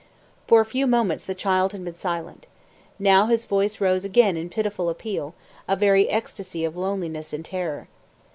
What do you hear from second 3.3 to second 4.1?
voice rose